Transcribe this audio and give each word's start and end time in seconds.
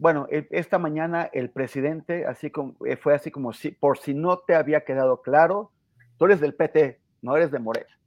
bueno, 0.00 0.26
e, 0.30 0.48
esta 0.50 0.78
mañana 0.78 1.28
el 1.30 1.50
presidente, 1.50 2.24
así 2.24 2.50
como, 2.50 2.74
eh, 2.86 2.96
fue 2.96 3.14
así 3.14 3.30
como 3.30 3.52
si, 3.52 3.70
por 3.70 3.98
si 3.98 4.14
no 4.14 4.38
te 4.38 4.54
había 4.54 4.82
quedado 4.82 5.20
claro, 5.20 5.72
tú 6.16 6.24
eres 6.24 6.40
del 6.40 6.54
PT, 6.54 6.98
no 7.20 7.36
eres 7.36 7.50
de 7.50 7.58
Morena. 7.58 7.98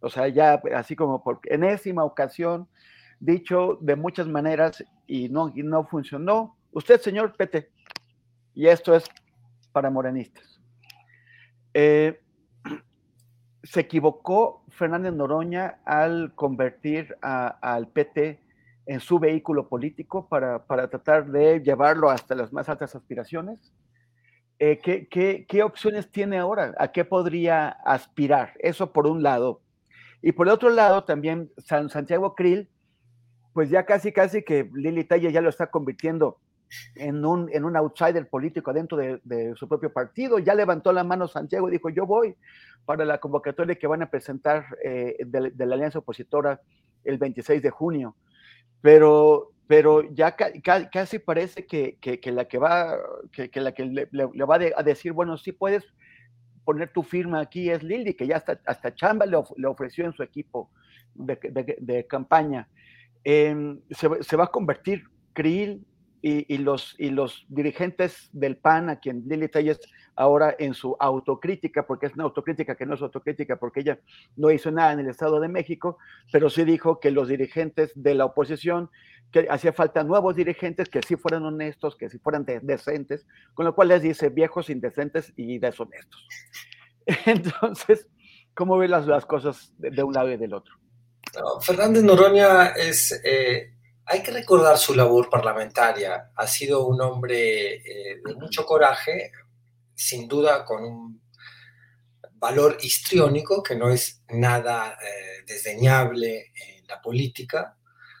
O 0.00 0.10
sea, 0.10 0.28
ya 0.28 0.60
así 0.76 0.94
como 0.94 1.24
por 1.24 1.40
enésima 1.44 2.04
ocasión, 2.04 2.68
dicho 3.20 3.78
de 3.80 3.96
muchas 3.96 4.28
maneras 4.28 4.84
y 5.06 5.30
no, 5.30 5.50
no 5.56 5.86
funcionó. 5.86 6.58
Usted, 6.72 7.00
señor 7.00 7.34
PT, 7.34 7.70
y 8.54 8.66
esto 8.66 8.94
es 8.94 9.04
para 9.72 9.88
morenistas. 9.88 10.60
Eh, 11.72 12.20
se 13.62 13.80
equivocó 13.80 14.62
Fernández 14.68 15.14
Noroña 15.14 15.78
al 15.86 16.34
convertir 16.34 17.16
al 17.22 17.88
PT 17.88 18.43
en 18.86 19.00
su 19.00 19.18
vehículo 19.18 19.68
político 19.68 20.28
para, 20.28 20.64
tratar 20.66 21.30
de 21.30 21.60
llevarlo 21.60 22.10
hasta 22.10 22.34
las 22.34 22.52
más 22.52 22.68
altas 22.68 22.94
aspiraciones. 22.94 23.72
Eh, 24.58 24.78
¿qué, 24.78 25.62
opciones 25.62 26.10
tiene 26.10 26.38
ahora? 26.38 26.74
¿A 26.78 26.92
qué 26.92 27.04
podría 27.04 27.68
aspirar? 27.68 28.52
Eso 28.60 28.92
por 28.92 29.06
un 29.06 29.22
lado. 29.22 29.60
Y 30.22 30.32
por 30.32 30.46
el 30.46 30.52
otro 30.52 30.70
lado, 30.70 31.04
también 31.04 31.50
San 31.58 31.90
Santiago 31.90 32.34
Krill, 32.34 32.68
pues 33.52 33.70
ya 33.70 33.84
casi, 33.84 34.12
casi 34.12 34.42
que 34.42 34.68
Lili 34.74 35.04
Talla 35.04 35.30
ya 35.30 35.40
lo 35.40 35.48
está 35.48 35.68
convirtiendo 35.68 36.38
en 36.96 37.24
un, 37.24 37.48
en 37.52 37.64
un 37.64 37.76
outsider 37.76 38.28
político 38.28 38.72
dentro 38.72 38.98
de, 38.98 39.54
su 39.56 39.68
propio 39.68 39.92
partido. 39.92 40.38
Ya 40.38 40.54
levantó 40.54 40.92
la 40.92 41.04
mano 41.04 41.28
Santiago 41.28 41.68
y 41.68 41.72
dijo, 41.72 41.88
yo 41.88 42.06
voy 42.06 42.36
para 42.84 43.04
la 43.04 43.18
convocatoria 43.18 43.76
que 43.76 43.86
van 43.86 44.02
a 44.02 44.10
presentar 44.10 44.66
eh, 44.84 45.16
de, 45.24 45.66
la 45.66 45.74
alianza 45.74 46.00
opositora 46.00 46.60
el 47.04 47.18
26 47.18 47.62
de 47.62 47.70
junio 47.70 48.16
pero, 48.84 49.54
pero 49.66 50.02
ya 50.12 50.36
casi 50.36 51.18
parece 51.18 51.64
que, 51.64 51.96
la 52.26 52.44
que 52.44 52.58
va, 52.58 52.98
que, 53.32 53.50
la 53.62 53.72
que 53.72 53.86
le, 53.86 54.44
va 54.44 54.56
a 54.76 54.82
decir, 54.82 55.12
bueno, 55.12 55.38
sí 55.38 55.52
puedes 55.52 55.86
poner 56.66 56.92
tu 56.92 57.02
firma 57.02 57.40
aquí 57.40 57.70
es 57.70 57.82
Lili, 57.82 58.12
que 58.12 58.26
ya 58.26 58.36
hasta, 58.36 58.60
hasta 58.66 58.94
Chamba 58.94 59.24
le, 59.24 59.38
ofreció 59.66 60.04
en 60.04 60.12
su 60.12 60.22
equipo 60.22 60.70
de, 61.14 62.06
campaña. 62.06 62.68
Em, 63.24 63.80
se, 63.90 64.36
va 64.36 64.44
a 64.44 64.48
convertir 64.48 65.04
Krill 65.32 65.86
y, 66.20 66.58
los, 66.58 66.94
y 66.98 67.08
los 67.08 67.46
dirigentes 67.48 68.28
del 68.34 68.58
PAN, 68.58 68.90
a 68.90 69.00
quien 69.00 69.24
Lili 69.26 69.48
Telles 69.48 69.80
ahora 70.16 70.54
en 70.58 70.74
su 70.74 70.96
autocrítica, 70.98 71.86
porque 71.86 72.06
es 72.06 72.14
una 72.14 72.24
autocrítica 72.24 72.74
que 72.74 72.86
no 72.86 72.94
es 72.94 73.02
autocrítica, 73.02 73.56
porque 73.56 73.80
ella 73.80 73.98
no 74.36 74.50
hizo 74.50 74.70
nada 74.70 74.92
en 74.92 75.00
el 75.00 75.08
Estado 75.08 75.40
de 75.40 75.48
México, 75.48 75.98
pero 76.32 76.50
sí 76.50 76.64
dijo 76.64 77.00
que 77.00 77.10
los 77.10 77.28
dirigentes 77.28 77.92
de 77.94 78.14
la 78.14 78.24
oposición, 78.24 78.90
que 79.30 79.46
hacía 79.50 79.72
falta 79.72 80.04
nuevos 80.04 80.36
dirigentes 80.36 80.88
que 80.88 81.02
sí 81.02 81.16
fueran 81.16 81.44
honestos, 81.44 81.96
que 81.96 82.08
sí 82.08 82.18
fueran 82.18 82.46
decentes, 82.62 83.26
con 83.54 83.64
lo 83.64 83.74
cual 83.74 83.88
les 83.88 84.02
dice 84.02 84.28
viejos, 84.28 84.70
indecentes 84.70 85.32
y 85.36 85.58
deshonestos. 85.58 86.26
Entonces, 87.26 88.06
¿cómo 88.54 88.78
ven 88.78 88.90
las, 88.90 89.06
las 89.06 89.26
cosas 89.26 89.72
de, 89.78 90.02
un 90.02 90.12
lado 90.12 90.30
y 90.30 90.36
del 90.36 90.54
otro? 90.54 90.74
Fernández 91.60 92.02
Noroña 92.02 92.68
es... 92.68 93.20
Eh, 93.24 93.70
hay 94.06 94.22
que 94.22 94.32
recordar 94.32 94.76
su 94.78 94.94
labor 94.94 95.30
parlamentaria. 95.30 96.30
Ha 96.36 96.46
sido 96.46 96.86
un 96.86 97.00
hombre 97.00 97.76
eh, 97.76 98.20
de 98.24 98.34
mucho 98.34 98.66
coraje, 98.66 99.32
sin 99.94 100.28
duda 100.28 100.64
con 100.64 100.84
un 100.84 101.22
valor 102.44 102.76
histriónico 102.82 103.62
que 103.62 103.74
no 103.74 103.90
es 103.90 104.22
nada 104.28 104.98
eh, 105.00 105.44
desdeñable 105.46 106.52
en 106.54 106.86
la 106.86 107.00
política. 107.00 107.78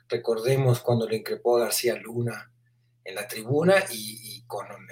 Recordemos 0.08 0.80
cuando 0.80 1.06
le 1.06 1.16
increpó 1.16 1.56
a 1.56 1.64
García 1.64 1.94
Luna 1.96 2.50
en 3.04 3.14
la 3.14 3.28
tribuna 3.28 3.84
y, 3.90 4.42
con 4.46 4.66
un 4.66 4.86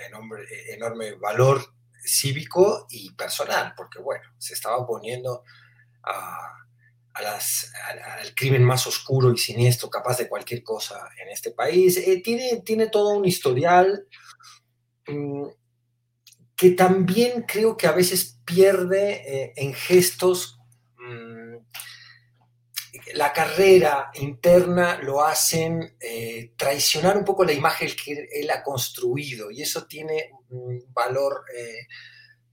enorme, 0.70 1.14
valor 1.14 1.64
cívico 2.04 2.86
y 2.90 3.14
personal, 3.14 3.72
porque 3.76 4.00
bueno, 4.00 4.24
se 4.36 4.54
estaba 4.54 4.76
oponiendo 4.76 5.44
a, 6.02 6.52
al 7.14 8.34
crimen 8.34 8.64
más 8.64 8.86
oscuro 8.86 9.32
y 9.32 9.38
siniestro, 9.38 9.88
capaz 9.88 10.18
de 10.18 10.28
cualquier 10.28 10.62
cosa 10.62 11.08
en 11.22 11.28
este 11.30 11.52
país. 11.52 11.96
Eh, 11.96 12.20
tiene, 12.22 12.62
tiene 12.62 12.88
todo 12.88 13.10
un 13.16 13.24
historial 13.24 14.06
mm, 15.06 15.46
que 16.62 16.70
también 16.70 17.42
creo 17.42 17.76
que 17.76 17.88
a 17.88 17.92
veces 17.92 18.38
pierde 18.44 19.14
eh, 19.26 19.52
en 19.56 19.74
gestos. 19.74 20.60
Mm, 20.96 21.56
la 23.14 23.32
carrera 23.32 24.12
interna 24.14 24.96
lo 25.02 25.24
hacen 25.24 25.96
eh, 25.98 26.52
traicionar 26.56 27.16
un 27.16 27.24
poco 27.24 27.44
la 27.44 27.52
imagen 27.52 27.90
que 27.96 28.28
él 28.32 28.48
ha 28.52 28.62
construido 28.62 29.50
y 29.50 29.62
eso 29.62 29.88
tiene 29.88 30.30
valor 30.94 31.42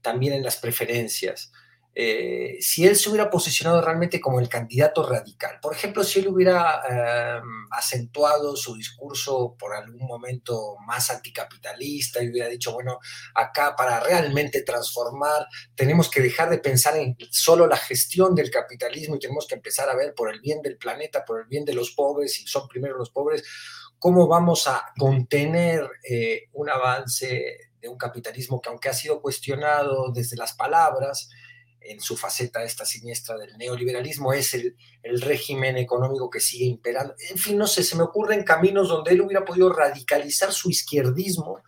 también 0.00 0.32
en 0.32 0.42
las 0.42 0.56
preferencias. 0.56 1.52
Eh, 2.02 2.56
si 2.60 2.86
él 2.86 2.96
se 2.96 3.10
hubiera 3.10 3.28
posicionado 3.28 3.82
realmente 3.82 4.22
como 4.22 4.40
el 4.40 4.48
candidato 4.48 5.06
radical. 5.06 5.58
Por 5.60 5.74
ejemplo, 5.74 6.02
si 6.02 6.20
él 6.20 6.28
hubiera 6.28 6.80
em, 6.88 7.66
acentuado 7.70 8.56
su 8.56 8.74
discurso 8.74 9.54
por 9.58 9.74
algún 9.74 10.06
momento 10.06 10.76
más 10.86 11.10
anticapitalista 11.10 12.22
y 12.22 12.30
hubiera 12.30 12.48
dicho, 12.48 12.72
bueno, 12.72 13.00
acá 13.34 13.76
para 13.76 14.00
realmente 14.00 14.62
transformar 14.62 15.46
tenemos 15.74 16.08
que 16.08 16.22
dejar 16.22 16.48
de 16.48 16.56
pensar 16.56 16.96
en 16.96 17.18
solo 17.30 17.66
la 17.66 17.76
gestión 17.76 18.34
del 18.34 18.50
capitalismo 18.50 19.16
y 19.16 19.18
tenemos 19.18 19.46
que 19.46 19.56
empezar 19.56 19.90
a 19.90 19.94
ver 19.94 20.14
por 20.14 20.32
el 20.32 20.40
bien 20.40 20.62
del 20.62 20.78
planeta, 20.78 21.26
por 21.26 21.40
el 21.40 21.48
bien 21.48 21.66
de 21.66 21.74
los 21.74 21.90
pobres, 21.90 22.40
y 22.40 22.46
son 22.46 22.66
primero 22.66 22.96
los 22.96 23.10
pobres, 23.10 23.44
cómo 23.98 24.26
vamos 24.26 24.66
a 24.68 24.86
contener 24.96 25.86
eh, 26.08 26.48
un 26.54 26.70
avance 26.70 27.58
de 27.78 27.88
un 27.88 27.98
capitalismo 27.98 28.58
que 28.58 28.70
aunque 28.70 28.88
ha 28.88 28.94
sido 28.94 29.20
cuestionado 29.20 30.10
desde 30.12 30.38
las 30.38 30.54
palabras, 30.54 31.28
en 31.80 32.00
su 32.00 32.16
faceta 32.16 32.62
esta 32.62 32.84
siniestra 32.84 33.36
del 33.36 33.56
neoliberalismo, 33.56 34.32
es 34.32 34.54
el, 34.54 34.76
régimen 35.02 35.76
económico 35.76 36.28
que 36.28 36.40
sigue 36.40 36.66
imperando. 36.66 37.14
En 37.30 37.38
fin, 37.38 37.56
no 37.56 37.66
sé, 37.66 37.82
se 37.82 37.96
me 37.96 38.02
ocurren 38.02 38.44
caminos 38.44 38.88
donde 38.88 39.12
él 39.12 39.22
hubiera 39.22 39.44
podido 39.44 39.72
radicalizar 39.72 40.52
su 40.52 40.70
izquierdismo 40.70 41.62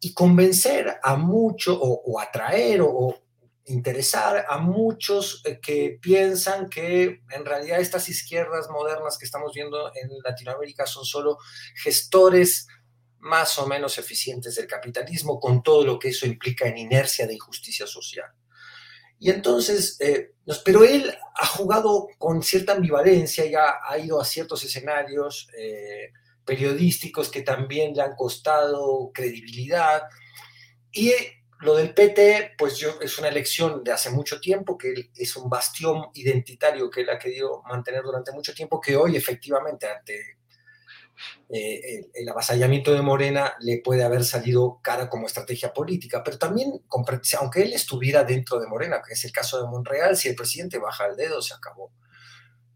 y 0.00 0.12
convencer 0.12 0.98
a 1.02 1.16
muchos, 1.16 1.78
o, 1.80 2.18
atraer, 2.20 2.82
o, 2.82 3.16
interesar 3.66 4.44
a 4.48 4.58
muchos 4.58 5.40
eh, 5.44 5.60
que 5.60 5.98
piensan 6.02 6.68
que 6.68 7.22
en 7.30 7.44
realidad 7.44 7.80
estas 7.80 8.08
izquierdas 8.08 8.68
modernas 8.68 9.16
que 9.16 9.24
estamos 9.24 9.52
viendo 9.54 9.92
en 9.94 10.10
Latinoamérica 10.24 10.84
son 10.84 11.04
solo 11.04 11.38
gestores 11.76 12.66
más 13.20 13.56
o 13.60 13.66
menos 13.68 13.98
eficientes 13.98 14.56
del 14.56 14.66
capitalismo, 14.66 15.38
con 15.38 15.62
todo 15.62 15.84
lo 15.84 15.96
que 15.96 16.08
eso 16.08 16.26
implica 16.26 16.66
en 16.66 16.76
inercia 16.76 17.24
de 17.24 17.34
injusticia 17.34 17.86
social. 17.86 18.26
Y 19.22 19.30
entonces, 19.30 20.00
eh, 20.00 20.32
pero 20.64 20.82
él 20.82 21.16
ha 21.36 21.46
jugado 21.46 22.08
con 22.18 22.42
cierta 22.42 22.72
ambivalencia, 22.72 23.46
ya 23.46 23.78
ha 23.88 23.96
ido 23.96 24.20
a 24.20 24.24
ciertos 24.24 24.64
escenarios 24.64 25.46
eh, 25.56 26.10
periodísticos 26.44 27.30
que 27.30 27.42
también 27.42 27.94
le 27.94 28.02
han 28.02 28.16
costado 28.16 29.12
credibilidad. 29.14 30.02
Y 30.90 31.12
lo 31.60 31.76
del 31.76 31.94
PT, 31.94 32.54
pues 32.58 32.78
yo, 32.78 33.00
es 33.00 33.16
una 33.20 33.28
elección 33.28 33.84
de 33.84 33.92
hace 33.92 34.10
mucho 34.10 34.40
tiempo, 34.40 34.76
que 34.76 34.92
es 35.14 35.36
un 35.36 35.48
bastión 35.48 36.06
identitario 36.14 36.90
que 36.90 37.02
él 37.02 37.10
ha 37.10 37.18
querido 37.20 37.62
mantener 37.68 38.02
durante 38.02 38.32
mucho 38.32 38.52
tiempo, 38.52 38.80
que 38.80 38.96
hoy 38.96 39.14
efectivamente 39.14 39.86
ante 39.86 40.38
eh, 41.48 42.08
el, 42.14 42.28
avasallamiento 42.28 42.92
de 42.92 43.02
Morena 43.02 43.54
le 43.60 43.78
puede 43.78 44.04
haber 44.04 44.24
salido 44.24 44.80
cara 44.82 45.08
como 45.08 45.26
estrategia 45.26 45.72
política, 45.72 46.22
pero 46.24 46.38
también, 46.38 46.82
aunque 47.38 47.62
él 47.62 47.72
estuviera 47.72 48.24
dentro 48.24 48.58
de 48.60 48.66
Morena, 48.66 49.02
que 49.06 49.14
es 49.14 49.24
el 49.24 49.32
caso 49.32 49.62
de 49.62 49.68
Monreal, 49.68 50.16
si 50.16 50.28
el 50.28 50.34
presidente 50.34 50.78
baja 50.78 51.06
el 51.06 51.16
dedo, 51.16 51.42
se 51.42 51.54
acabó. 51.54 51.92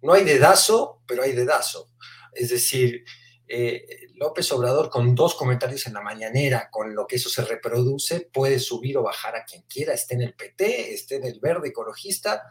No 0.02 0.12
hay 0.12 0.24
dedazo, 0.24 1.02
pero 1.06 1.22
hay 1.22 1.32
dedazo. 1.32 1.90
Es 2.32 2.50
decir, 2.50 3.04
eh, 3.48 3.86
López 4.14 4.50
Obrador 4.52 4.90
con 4.90 5.14
dos 5.14 5.34
comentarios 5.34 5.86
en 5.86 5.94
la 5.94 6.02
mañanera, 6.02 6.68
con 6.70 6.94
lo 6.94 7.06
que 7.06 7.16
eso 7.16 7.28
se 7.28 7.44
reproduce, 7.44 8.28
puede 8.32 8.58
subir 8.58 8.98
o 8.98 9.02
bajar 9.02 9.36
a 9.36 9.44
quien 9.44 9.62
quiera, 9.62 9.94
esté 9.94 10.14
en 10.14 10.22
el 10.22 10.34
PT, 10.34 10.92
esté 10.92 11.16
en 11.16 11.24
el 11.24 11.40
verde 11.40 11.68
ecologista 11.68 12.42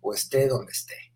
o 0.00 0.12
esté 0.12 0.48
donde 0.48 0.72
esté 0.72 1.11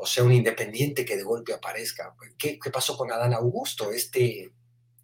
o 0.00 0.06
sea, 0.06 0.24
un 0.24 0.32
independiente 0.32 1.04
que 1.04 1.16
de 1.16 1.22
golpe 1.22 1.52
aparezca. 1.52 2.14
¿Qué, 2.38 2.58
pasó 2.72 2.96
con 2.96 3.10
Adán 3.10 3.34
Augusto? 3.34 3.90
Este 3.90 4.52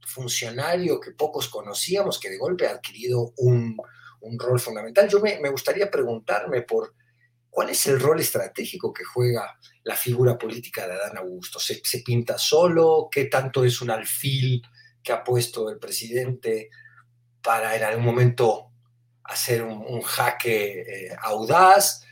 funcionario 0.06 1.00
que 1.00 1.12
pocos 1.12 1.48
conocíamos, 1.48 2.20
que 2.20 2.30
de 2.30 2.38
golpe 2.38 2.66
ha 2.66 2.72
adquirido 2.72 3.32
un, 3.38 3.76
rol 4.38 4.58
fundamental. 4.58 5.08
Yo 5.08 5.20
me, 5.20 5.48
gustaría 5.50 5.90
preguntarme 5.90 6.62
por 6.62 6.94
cuál 7.50 7.70
es 7.70 7.86
el 7.86 8.00
rol 8.00 8.20
estratégico 8.20 8.92
que 8.92 9.04
juega 9.04 9.58
la 9.82 9.96
figura 9.96 10.38
política 10.38 10.86
de 10.86 10.94
Adán 10.94 11.18
Augusto. 11.18 11.58
¿Se, 11.58 11.82
pinta 12.04 12.38
solo? 12.38 13.08
¿Qué 13.10 13.26
tanto 13.26 13.64
es 13.64 13.82
un 13.82 13.90
alfil 13.90 14.62
que 15.02 15.12
ha 15.12 15.22
puesto 15.22 15.68
el 15.68 15.78
presidente 15.78 16.70
para 17.42 17.76
en 17.76 17.82
algún 17.82 18.04
momento 18.04 18.70
hacer 19.24 19.62
un, 19.62 20.00
jaque 20.02 20.80
eh, 20.80 21.16
audaz? 21.20 22.03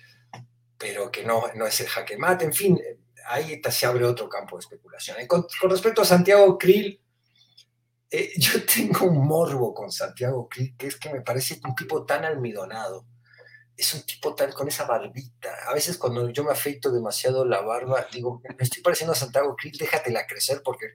Pero 0.82 1.12
que 1.12 1.23
no, 1.23 1.44
no 1.55 1.64
es 1.64 1.81
el 1.81 1.87
jaque 1.87 2.19
mate, 2.19 2.44
en 2.44 2.52
fin, 2.52 2.81
ahí 3.29 3.62
se 3.70 3.87
abre 3.87 4.05
otro 4.05 4.29
campo 4.29 4.56
de 4.56 4.61
especulación. 4.62 5.17
Con, 5.29 5.46
respecto 5.70 6.02
a 6.02 6.05
Santiago 6.05 6.58
Krill, 6.58 7.00
eh, 8.11 8.32
yo 8.37 8.67
tengo 8.67 9.06
un 9.06 9.25
morbo 9.25 9.73
con 9.73 9.93
Santiago 9.93 10.49
Krill, 10.49 10.76
que 10.76 10.88
es 10.88 10.96
que 10.96 11.11
me 11.11 11.20
parece 11.20 11.61
un 11.64 11.76
tipo 11.76 12.05
tan 12.05 12.25
almidonado, 12.25 13.06
es 13.77 13.95
un 13.95 14.03
tipo 14.03 14.35
tan 14.35 14.53
con 14.53 14.69
esa 14.69 14.85
barbita. 14.85 15.51
A 15.67 15.75
veces 15.75 15.97
cuando 15.97 16.29
yo 16.31 16.45
me 16.45 16.53
afeito 16.53 16.91
demasiado 16.91 17.45
la 17.45 17.61
barba, 17.63 18.07
digo, 18.13 18.41
me 18.57 18.65
estoy 18.65 18.83
pareciendo 18.83 19.13
a 19.13 19.17
Santiago 19.17 19.57
Krill, 19.57 19.77
déjatela 19.77 20.27
crecer 20.27 20.63
porque 20.65 20.93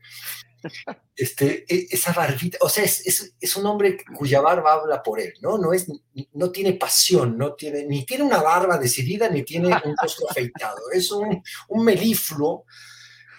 este, 1.15 1.65
e, 1.67 1.87
esa 1.89 2.13
barbita, 2.13 2.57
o 2.61 2.69
sea, 2.69 2.83
es, 2.83 3.35
es, 3.39 3.55
un 3.55 3.65
hombre 3.65 3.97
cuya 4.17 4.41
barba 4.41 4.73
habla 4.73 5.01
por 5.01 5.19
él, 5.19 5.33
¿no? 5.41 5.57
No, 5.57 5.73
es, 5.73 5.87
no 6.33 6.51
tiene 6.51 6.73
pasión, 6.73 7.37
no 7.37 7.55
tiene, 7.55 7.85
ni 7.85 8.05
tiene 8.05 8.23
una 8.23 8.41
barba 8.41 8.77
decidida, 8.77 9.29
ni 9.29 9.43
tiene 9.43 9.67
un 9.67 9.95
rostro 10.01 10.29
afeitado. 10.29 10.77
Es 10.91 11.11
un, 11.11 11.43
un 11.69 11.83
melifluo 11.83 12.65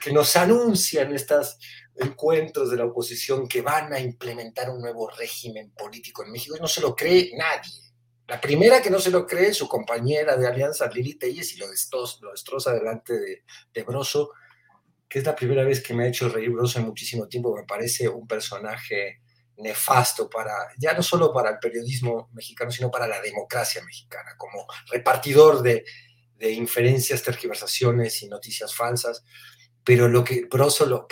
que 0.01 0.13
nos 0.13 0.37
anuncia 0.37 1.03
en 1.03 1.15
estos 1.15 1.59
encuentros 1.97 2.71
de 2.71 2.77
la 2.77 2.85
oposición 2.85 3.49
que 3.49 3.63
van 3.63 3.93
a 3.93 4.01
implementar 4.01 4.71
un 4.71 4.81
nuevo 4.81 5.11
régimen 5.11 5.73
político 5.73 6.25
en 6.25 6.31
México 6.31 6.57
no 6.61 6.69
se 6.69 6.81
lo 6.81 6.95
cree 6.95 7.33
nadie. 7.37 7.88
La 8.29 8.41
primera 8.41 8.83
que 8.83 8.91
no 8.91 9.01
se 9.01 9.11
lo 9.11 9.27
cree, 9.27 9.55
su 9.55 9.67
compañera 9.67 10.37
de 10.37 10.47
alianza, 10.47 10.89
Lili 10.89 11.15
Telles, 11.15 11.55
y 11.55 11.59
lo 11.59 11.69
destroza, 11.69 12.19
lo 12.21 12.31
destroza 12.31 12.75
delante 12.75 13.19
de, 13.19 13.43
de 13.73 13.83
Broso, 13.83 14.33
que 15.09 15.21
es 15.21 15.25
la 15.25 15.35
primera 15.35 15.65
vez 15.65 15.83
que 15.83 15.95
me 15.95 16.05
ha 16.05 16.09
hecho 16.09 16.29
reír 16.29 16.51
Broso 16.51 16.79
en 16.79 16.85
muchísimo 16.85 17.27
tiempo, 17.27 17.57
me 17.57 17.65
parece 17.65 18.07
un 18.07 18.27
personaje 18.29 19.23
nefasto 19.57 20.29
para, 20.29 20.53
ya 20.79 20.93
no 20.93 21.03
solo 21.03 21.33
para 21.33 21.51
el 21.51 21.59
periodismo 21.59 22.29
mexicano, 22.35 22.71
sino 22.71 22.91
para 22.91 23.09
la 23.09 23.21
democracia 23.23 23.83
mexicana, 23.83 24.35
como 24.37 24.67
repartidor 24.91 25.63
de, 25.63 25.85
de 26.37 26.53
inferencias, 26.53 27.23
tergiversaciones 27.23 28.23
y 28.23 28.29
noticias 28.29 28.75
falsas. 28.75 29.25
Pero 29.83 30.07
lo 30.07 30.23
que 30.23 30.45
Broso 30.51 31.09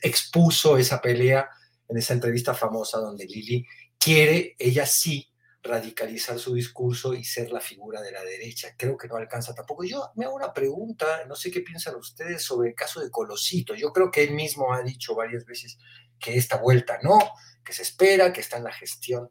expuso 0.00 0.78
esa 0.78 1.02
pelea 1.02 1.46
en 1.88 1.98
esa 1.98 2.14
entrevista 2.14 2.54
famosa 2.54 2.98
donde 2.98 3.26
Lili 3.26 3.66
quiere, 3.98 4.56
ella 4.58 4.86
sí, 4.86 5.30
radicalizar 5.64 6.38
su 6.38 6.54
discurso 6.54 7.14
y 7.14 7.24
ser 7.24 7.50
la 7.50 7.60
figura 7.60 8.02
de 8.02 8.12
la 8.12 8.22
derecha. 8.22 8.74
Creo 8.76 8.98
que 8.98 9.08
no 9.08 9.16
alcanza 9.16 9.54
tampoco. 9.54 9.82
Yo 9.82 10.10
me 10.14 10.26
hago 10.26 10.34
una 10.34 10.52
pregunta, 10.52 11.24
no 11.26 11.34
sé 11.34 11.50
qué 11.50 11.62
piensan 11.62 11.96
ustedes 11.96 12.42
sobre 12.42 12.68
el 12.68 12.74
caso 12.74 13.00
de 13.00 13.10
Colosito. 13.10 13.74
Yo 13.74 13.90
creo 13.90 14.10
que 14.10 14.22
él 14.22 14.34
mismo 14.34 14.74
ha 14.74 14.82
dicho 14.82 15.14
varias 15.14 15.46
veces 15.46 15.78
que 16.20 16.36
esta 16.36 16.58
vuelta 16.58 16.98
no, 17.02 17.18
que 17.64 17.72
se 17.72 17.82
espera, 17.82 18.30
que 18.30 18.42
está 18.42 18.58
en 18.58 18.64
la 18.64 18.72
gestión. 18.72 19.30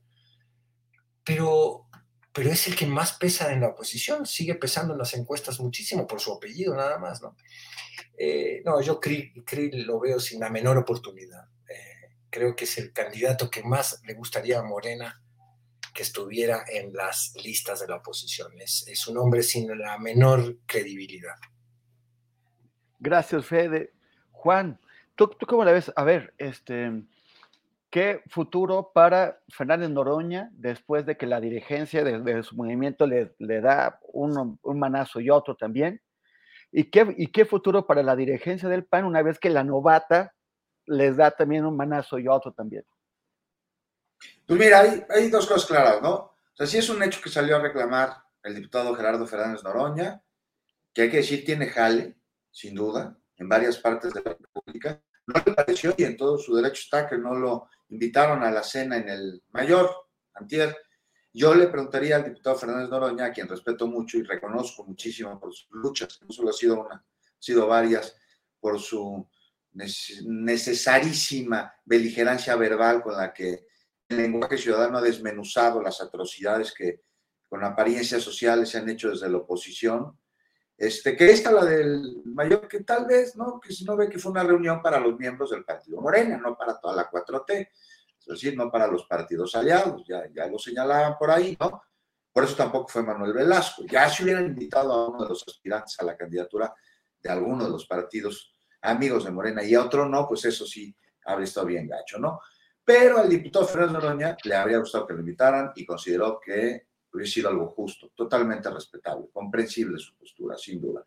Pero, 1.23 1.87
pero 2.33 2.49
es 2.49 2.67
el 2.67 2.75
que 2.75 2.87
más 2.87 3.13
pesa 3.13 3.53
en 3.53 3.61
la 3.61 3.67
oposición, 3.67 4.25
sigue 4.25 4.55
pesando 4.55 4.93
en 4.93 4.99
las 4.99 5.13
encuestas 5.13 5.59
muchísimo 5.59 6.07
por 6.07 6.19
su 6.19 6.33
apellido 6.33 6.75
nada 6.75 6.97
más, 6.97 7.21
¿no? 7.21 7.37
Eh, 8.17 8.63
no, 8.65 8.81
yo 8.81 8.99
Krill, 8.99 9.31
lo 9.85 9.99
veo 9.99 10.19
sin 10.19 10.39
la 10.39 10.49
menor 10.49 10.79
oportunidad. 10.79 11.45
Eh, 11.69 12.15
creo 12.31 12.55
que 12.55 12.65
es 12.65 12.75
el 12.79 12.91
candidato 12.91 13.51
que 13.51 13.61
más 13.61 14.01
le 14.03 14.15
gustaría 14.15 14.59
a 14.59 14.63
Morena 14.63 15.22
que 15.93 16.01
estuviera 16.01 16.63
en 16.67 16.91
las 16.93 17.33
listas 17.43 17.79
de 17.79 17.87
la 17.87 17.97
oposición. 17.97 18.51
Es, 18.59 19.07
un 19.07 19.17
hombre 19.17 19.43
sin 19.43 19.77
la 19.77 19.97
menor 19.99 20.57
credibilidad. 20.65 21.35
Gracias, 22.99 23.45
Fede. 23.45 23.93
Juan, 24.31 24.79
¿tú, 25.15 25.29
cómo 25.47 25.63
la 25.63 25.71
ves? 25.71 25.91
A 25.95 26.03
ver, 26.03 26.33
este, 26.37 27.03
¿qué 27.91 28.23
futuro 28.27 28.91
para 28.93 29.39
Fernández 29.49 29.89
Noroña 29.89 30.49
después 30.53 31.05
de 31.05 31.15
que 31.15 31.27
la 31.27 31.39
dirigencia 31.39 32.03
de, 32.03 32.43
su 32.43 32.55
movimiento 32.55 33.05
le, 33.05 33.35
da 33.61 33.99
un, 34.11 34.59
manazo 34.63 35.19
y 35.19 35.29
otro 35.29 35.55
también? 35.55 36.01
¿Y 36.71 36.85
qué, 36.85 37.13
¿Y 37.17 37.27
qué 37.27 37.45
futuro 37.45 37.85
para 37.85 38.01
la 38.01 38.15
dirigencia 38.15 38.67
del 38.67 38.85
PAN 38.85 39.05
una 39.05 39.21
vez 39.21 39.37
que 39.37 39.51
la 39.51 39.63
novata 39.63 40.33
les 40.87 41.15
da 41.17 41.29
también 41.31 41.65
un 41.65 41.77
manazo 41.77 42.17
y 42.17 42.27
otro 42.27 42.51
también? 42.51 42.83
Pues 44.45 44.59
mira, 44.59 45.05
hay, 45.09 45.29
dos 45.29 45.47
cosas 45.47 45.65
claras, 45.65 46.01
¿no? 46.01 46.13
O 46.13 46.55
sea, 46.55 46.67
sí 46.67 46.77
es 46.77 46.89
un 46.89 47.01
hecho 47.01 47.21
que 47.21 47.29
salió 47.29 47.55
a 47.55 47.61
reclamar 47.61 48.17
el 48.43 48.55
diputado 48.55 48.93
Gerardo 48.93 49.25
Fernández 49.25 49.63
Noroña, 49.63 50.21
que 50.93 51.03
hay 51.03 51.09
que 51.09 51.17
decir 51.17 51.45
tiene 51.45 51.67
jale, 51.67 52.17
sin 52.51 52.75
duda, 52.75 53.17
en 53.37 53.47
varias 53.47 53.77
partes 53.77 54.13
de 54.13 54.21
la 54.21 54.35
República. 54.39 55.01
No 55.25 55.41
le 55.45 55.53
pareció 55.53 55.95
y 55.97 56.03
en 56.03 56.17
todo 56.17 56.37
su 56.37 56.55
derecho 56.55 56.81
está 56.83 57.07
que 57.07 57.17
no 57.17 57.35
lo 57.35 57.67
invitaron 57.89 58.43
a 58.43 58.51
la 58.51 58.63
cena 58.63 58.97
en 58.97 59.07
el 59.07 59.43
mayor, 59.51 59.89
antier. 60.33 60.75
Yo 61.31 61.55
le 61.55 61.67
preguntaría 61.67 62.17
al 62.17 62.25
diputado 62.25 62.57
Fernández 62.57 62.89
Noroña, 62.89 63.25
a 63.25 63.31
quien 63.31 63.47
respeto 63.47 63.87
mucho 63.87 64.17
y 64.17 64.23
reconozco 64.23 64.83
muchísimo 64.83 65.39
por 65.39 65.53
sus 65.53 65.71
luchas, 65.71 66.19
no 66.21 66.31
solo 66.31 66.49
ha 66.49 66.53
sido 66.53 66.81
una, 66.81 66.95
ha 66.95 67.03
sido 67.39 67.65
varias, 67.65 68.15
por 68.59 68.79
su 68.79 69.25
necesarísima 69.73 71.73
beligerancia 71.85 72.55
verbal 72.55 73.01
con 73.01 73.17
la 73.17 73.33
que 73.33 73.65
lenguaje 74.17 74.57
ciudadano 74.57 74.97
ha 74.97 75.01
desmenuzado 75.01 75.81
las 75.81 76.01
atrocidades 76.01 76.73
que 76.73 77.01
con 77.47 77.63
apariencias 77.63 78.23
sociales 78.23 78.69
se 78.69 78.79
han 78.79 78.89
hecho 78.89 79.09
desde 79.09 79.29
la 79.29 79.37
oposición. 79.37 80.17
Este, 80.75 81.15
que 81.15 81.29
esta, 81.29 81.51
la 81.51 81.63
del 81.63 82.23
mayor, 82.25 82.67
que 82.67 82.83
tal 82.83 83.05
vez, 83.05 83.35
¿no? 83.35 83.59
Que 83.59 83.71
si 83.71 83.85
no 83.85 83.95
ve 83.95 84.09
que 84.09 84.17
fue 84.17 84.31
una 84.31 84.43
reunión 84.43 84.81
para 84.81 84.99
los 84.99 85.17
miembros 85.17 85.51
del 85.51 85.63
Partido 85.63 86.01
Morena, 86.01 86.37
no 86.37 86.57
para 86.57 86.79
toda 86.79 86.95
la 86.95 87.11
4T, 87.11 87.69
es 88.19 88.25
decir, 88.25 88.57
no 88.57 88.71
para 88.71 88.87
los 88.87 89.05
partidos 89.05 89.53
aliados, 89.55 90.03
ya, 90.07 90.23
ya 90.33 90.47
lo 90.47 90.57
señalaban 90.57 91.17
por 91.17 91.29
ahí, 91.29 91.55
¿no? 91.59 91.83
Por 92.31 92.45
eso 92.45 92.55
tampoco 92.55 92.87
fue 92.87 93.03
Manuel 93.03 93.33
Velasco. 93.33 93.83
Ya 93.85 94.09
se 94.09 94.23
hubieran 94.23 94.47
invitado 94.47 94.91
a 94.91 95.09
uno 95.09 95.23
de 95.23 95.29
los 95.29 95.43
aspirantes 95.47 95.95
a 95.99 96.05
la 96.05 96.17
candidatura 96.17 96.73
de 97.21 97.29
alguno 97.29 97.65
de 97.65 97.69
los 97.69 97.85
partidos 97.85 98.51
amigos 98.81 99.25
de 99.25 99.31
Morena 99.31 99.63
y 99.63 99.75
a 99.75 99.83
otro 99.83 100.09
no, 100.09 100.27
pues 100.27 100.43
eso 100.45 100.65
sí 100.65 100.95
habría 101.25 101.45
estado 101.45 101.67
bien 101.67 101.87
gacho, 101.87 102.17
¿no? 102.17 102.39
Pero 102.85 103.17
al 103.19 103.29
diputado 103.29 103.65
Fernando 103.65 103.99
Noroña 103.99 104.35
le 104.43 104.55
habría 104.55 104.79
gustado 104.79 105.07
que 105.07 105.13
lo 105.13 105.19
invitaran 105.19 105.71
y 105.75 105.85
consideró 105.85 106.39
que 106.39 106.87
hubiera 107.13 107.31
sido 107.31 107.49
algo 107.49 107.67
justo, 107.67 108.11
totalmente 108.15 108.69
respetable, 108.69 109.27
comprensible 109.31 109.99
su 109.99 110.15
postura, 110.15 110.57
sin 110.57 110.81
duda. 110.81 111.03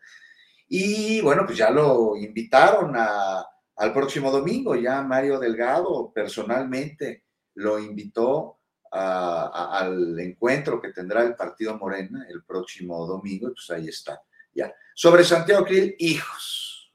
Y 0.69 1.21
bueno, 1.21 1.43
pues 1.45 1.57
ya 1.57 1.69
lo 1.69 2.15
invitaron 2.15 2.95
al 2.95 3.93
próximo 3.93 4.31
domingo, 4.31 4.75
ya 4.75 5.01
Mario 5.01 5.39
Delgado 5.39 6.11
personalmente 6.13 7.25
lo 7.55 7.77
invitó 7.77 8.59
al 8.89 10.19
encuentro 10.19 10.81
que 10.81 10.93
tendrá 10.93 11.21
el 11.23 11.35
Partido 11.35 11.77
Morena 11.77 12.25
el 12.29 12.43
próximo 12.43 13.05
domingo, 13.05 13.49
y 13.49 13.53
pues 13.53 13.69
ahí 13.69 13.89
está, 13.89 14.21
ya. 14.53 14.73
Sobre 14.95 15.23
Santiago 15.23 15.65
Krill, 15.65 15.95
hijos. 15.99 16.91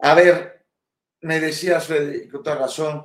A 0.00 0.14
ver, 0.14 0.66
me 1.20 1.38
decías, 1.38 1.86
Fede, 1.86 2.28
con 2.28 2.42
toda 2.42 2.56
razón, 2.56 3.04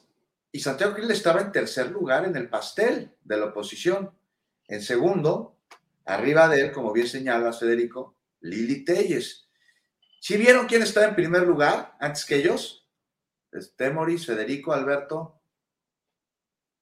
y 0.51 0.59
Santiago 0.59 0.93
Krill 0.93 1.11
estaba 1.11 1.41
en 1.41 1.51
tercer 1.51 1.91
lugar 1.91 2.25
en 2.25 2.35
el 2.35 2.49
pastel 2.49 3.15
de 3.23 3.37
la 3.37 3.45
oposición. 3.45 4.11
En 4.67 4.81
segundo, 4.81 5.57
arriba 6.05 6.47
de 6.49 6.61
él, 6.61 6.71
como 6.71 6.91
bien 6.91 7.07
señala 7.07 7.53
Federico, 7.53 8.15
Lili 8.41 8.83
Telles. 8.83 9.47
¿Sí 10.19 10.37
vieron 10.37 10.67
quién 10.67 10.81
estaba 10.81 11.07
en 11.07 11.15
primer 11.15 11.43
lugar 11.43 11.95
antes 11.99 12.25
que 12.25 12.35
ellos? 12.35 12.87
Temoris, 13.75 14.25
Federico, 14.25 14.73
Alberto. 14.73 15.41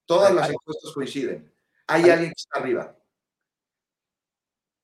Todas 0.04 0.34
las 0.34 0.50
encuestas 0.50 0.92
coinciden. 0.92 1.52
Hay 1.86 2.10
alguien 2.10 2.30
que 2.30 2.40
está 2.40 2.58
arriba. 2.58 2.96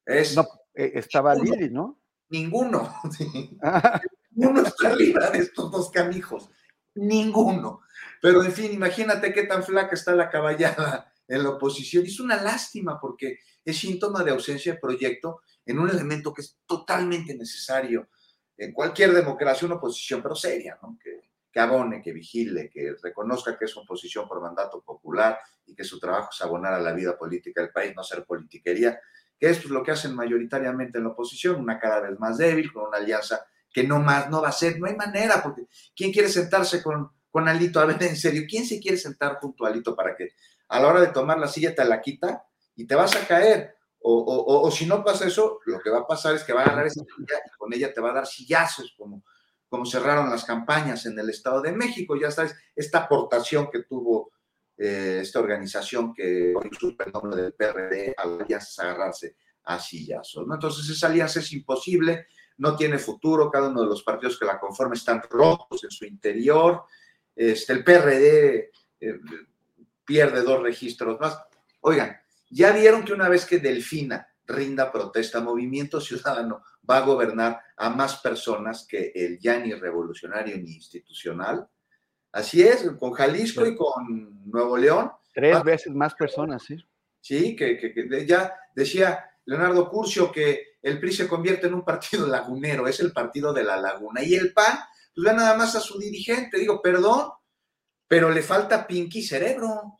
Es 0.04 0.36
No, 0.36 0.46
eh, 0.74 0.92
estaba 0.94 1.34
Ninguno. 1.34 1.56
Lili, 1.56 1.70
¿no? 1.70 2.00
ninguno. 2.28 2.94
Ninguno 4.30 4.62
está 4.62 4.88
arriba 4.88 5.30
de 5.30 5.38
estos 5.38 5.70
dos 5.70 5.90
canijos. 5.90 6.48
Ninguno. 6.94 7.82
Pero 8.20 8.42
en 8.42 8.52
fin, 8.52 8.72
imagínate 8.72 9.32
qué 9.32 9.44
tan 9.44 9.62
flaca 9.62 9.94
está 9.94 10.14
la 10.14 10.30
caballada 10.30 11.12
en 11.28 11.42
la 11.42 11.50
oposición. 11.50 12.04
Es 12.04 12.20
una 12.20 12.42
lástima 12.42 13.00
porque 13.00 13.38
es 13.64 13.78
síntoma 13.78 14.22
de 14.22 14.30
ausencia 14.30 14.74
de 14.74 14.78
proyecto 14.78 15.42
en 15.64 15.78
un 15.78 15.90
elemento 15.90 16.32
que 16.32 16.42
es 16.42 16.58
totalmente 16.66 17.34
necesario 17.34 18.08
en 18.56 18.72
cualquier 18.72 19.12
democracia, 19.12 19.66
una 19.66 19.76
oposición, 19.76 20.22
pero 20.22 20.34
seria, 20.34 20.78
¿no? 20.82 20.98
Que, 21.02 21.60
abone, 21.60 22.02
que 22.02 22.12
vigile, 22.12 22.68
que 22.68 22.96
reconozca 23.02 23.56
que 23.56 23.64
es 23.64 23.74
oposición 23.78 24.28
por 24.28 24.42
mandato 24.42 24.82
popular 24.82 25.38
y 25.64 25.74
que 25.74 25.84
su 25.84 25.98
trabajo 25.98 26.28
es 26.30 26.42
abonar 26.42 26.74
a 26.74 26.80
la 26.80 26.92
vida 26.92 27.16
política 27.16 27.62
del 27.62 27.70
país, 27.70 27.94
no 27.96 28.04
ser 28.04 28.26
politiquería, 28.26 29.00
que 29.38 29.48
es 29.48 29.64
lo 29.64 29.82
que 29.82 29.92
hacen 29.92 30.14
mayoritariamente 30.14 30.98
en 30.98 31.04
la 31.04 31.10
oposición, 31.10 31.58
una 31.58 31.78
cada 31.78 32.00
vez 32.00 32.18
más 32.18 32.36
débil, 32.36 32.70
con 32.70 32.88
una 32.88 32.98
alianza 32.98 33.46
que 33.72 33.84
no 33.84 34.00
más 34.00 34.28
no 34.28 34.42
va 34.42 34.48
a 34.48 34.52
ser, 34.52 34.78
no 34.78 34.86
hay 34.86 34.96
manera, 34.96 35.42
porque 35.42 35.66
¿quién 35.94 36.12
quiere 36.12 36.28
sentarse 36.28 36.82
con, 36.82 37.10
con 37.36 37.48
Alito? 37.48 37.80
A 37.80 37.84
ver, 37.84 38.02
en 38.02 38.16
serio, 38.16 38.44
¿quién 38.48 38.64
se 38.64 38.80
quiere 38.80 38.96
sentar 38.96 39.36
junto 39.40 39.66
a 39.66 39.68
Alito 39.68 39.94
para 39.94 40.16
que 40.16 40.30
a 40.68 40.80
la 40.80 40.88
hora 40.88 41.00
de 41.02 41.08
tomar 41.08 41.38
la 41.38 41.48
silla 41.48 41.74
te 41.74 41.84
la 41.84 42.00
quita 42.00 42.46
y 42.74 42.86
te 42.86 42.94
vas 42.94 43.14
a 43.14 43.26
caer? 43.26 43.74
O, 44.00 44.14
o- 44.14 44.62
o- 44.66 44.70
si 44.70 44.86
no 44.86 45.04
pasa 45.04 45.26
eso, 45.26 45.60
lo 45.66 45.78
que 45.80 45.90
va 45.90 45.98
a 45.98 46.06
pasar 46.06 46.34
es 46.34 46.44
que 46.44 46.54
va 46.54 46.62
a 46.62 46.68
ganar 46.70 46.86
esa 46.86 47.02
silla 47.04 47.36
y 47.44 47.58
con 47.58 47.74
ella 47.74 47.92
te 47.92 48.00
va 48.00 48.10
a 48.10 48.14
dar 48.14 48.26
sillazos, 48.26 48.94
como, 48.96 49.22
como 49.68 49.84
cerraron 49.84 50.30
las 50.30 50.44
campañas 50.46 51.04
en 51.04 51.18
el 51.18 51.28
Estado 51.28 51.60
de 51.60 51.72
México, 51.72 52.16
ya 52.16 52.30
sabes, 52.30 52.54
esta 52.74 53.00
aportación 53.00 53.68
que 53.70 53.82
tuvo 53.82 54.30
eh, 54.78 55.18
esta 55.20 55.40
organización 55.40 56.14
que 56.14 56.54
hoy 56.56 56.70
el 57.04 57.12
nombre 57.12 57.42
del 57.42 57.52
PRD, 57.52 58.14
a 58.16 58.26
la 58.26 58.46
agarrarse 58.78 59.36
a 59.64 59.78
sillazos, 59.78 60.46
¿no? 60.46 60.54
Entonces 60.54 60.88
esa 60.88 61.08
alianza 61.08 61.40
es 61.40 61.52
imposible, 61.52 62.28
no 62.58 62.76
tiene 62.76 62.98
futuro, 62.98 63.50
cada 63.50 63.68
uno 63.68 63.82
de 63.82 63.88
los 63.88 64.02
partidos 64.02 64.38
que 64.38 64.46
la 64.46 64.58
conforman 64.58 64.96
están 64.96 65.20
rotos 65.28 65.84
en 65.84 65.90
su 65.90 66.06
interior, 66.06 66.84
este, 67.36 67.72
el 67.74 67.84
PRD 67.84 68.70
eh, 69.00 69.20
pierde 70.04 70.42
dos 70.42 70.62
registros 70.62 71.20
más. 71.20 71.38
Oigan, 71.80 72.16
ya 72.50 72.72
vieron 72.72 73.04
que 73.04 73.12
una 73.12 73.28
vez 73.28 73.44
que 73.44 73.58
Delfina 73.58 74.26
rinda 74.46 74.90
protesta, 74.90 75.40
Movimiento 75.40 76.00
Ciudadano 76.00 76.62
va 76.88 76.98
a 76.98 77.06
gobernar 77.06 77.60
a 77.76 77.90
más 77.90 78.16
personas 78.20 78.86
que 78.88 79.12
el 79.14 79.38
ya 79.38 79.58
ni 79.58 79.74
revolucionario 79.74 80.56
ni 80.56 80.72
institucional. 80.74 81.68
Así 82.32 82.62
es, 82.62 82.88
con 82.98 83.12
Jalisco 83.12 83.66
y 83.66 83.74
con 83.76 84.48
Nuevo 84.50 84.76
León, 84.76 85.10
Tres 85.34 85.56
Ah. 85.56 85.62
veces 85.62 85.92
más 85.94 86.14
personas, 86.14 86.62
sí. 86.62 86.76
Sí, 87.20 87.54
que, 87.56 87.76
que- 87.76 88.26
ya 88.26 88.54
decía 88.74 89.28
Leonardo 89.44 89.90
Curcio 89.90 90.32
que 90.32 90.76
el 90.80 90.98
PRI 90.98 91.12
se 91.12 91.28
convierte 91.28 91.66
en 91.66 91.74
un 91.74 91.84
partido 91.84 92.26
lagunero, 92.28 92.86
es 92.88 93.00
el 93.00 93.12
partido 93.12 93.52
de 93.52 93.64
la 93.64 93.76
laguna. 93.76 94.22
Y 94.22 94.34
el 94.34 94.52
PAN, 94.54 94.78
pues 95.16 95.24
ve 95.26 95.32
nada 95.34 95.56
más 95.56 95.74
a 95.74 95.80
su 95.80 95.98
dirigente, 95.98 96.58
digo, 96.58 96.80
perdón, 96.82 97.30
pero 98.06 98.30
le 98.30 98.42
falta 98.42 98.86
Pinky 98.86 99.22
cerebro. 99.22 99.96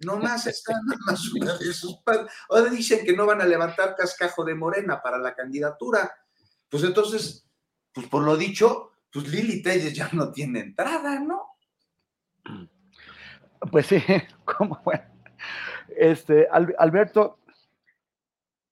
No 0.00 0.16
más 0.16 0.46
está 0.46 0.72
nada 0.84 0.98
más 1.06 1.32
una 1.32 1.54
de 1.58 1.72
sus 1.74 1.98
padres. 2.02 2.32
Ahora 2.48 2.70
dicen 2.70 3.04
que 3.04 3.14
no 3.16 3.26
van 3.26 3.40
a 3.40 3.46
levantar 3.46 3.94
cascajo 3.96 4.44
de 4.44 4.54
morena 4.54 5.02
para 5.02 5.18
la 5.18 5.34
candidatura. 5.34 6.14
Pues 6.68 6.84
entonces, 6.84 7.48
pues 7.92 8.06
por 8.08 8.22
lo 8.22 8.36
dicho, 8.36 8.92
pues 9.12 9.28
Lili 9.28 9.62
Telles 9.62 9.92
ya 9.94 10.08
no 10.12 10.30
tiene 10.32 10.60
entrada, 10.60 11.18
¿no? 11.20 11.48
Pues 13.70 13.86
sí, 13.86 14.02
como 14.44 14.80
bueno. 14.84 15.04
Este, 15.96 16.48
Al- 16.50 16.74
Alberto, 16.78 17.40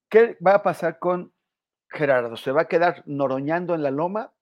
¿qué 0.08 0.36
va 0.44 0.54
a 0.54 0.62
pasar 0.62 0.98
con 0.98 1.32
Gerardo? 1.88 2.36
¿Se 2.36 2.52
va 2.52 2.62
a 2.62 2.68
quedar 2.68 3.02
noroñando 3.06 3.74
en 3.74 3.82
la 3.82 3.90
loma? 3.90 4.32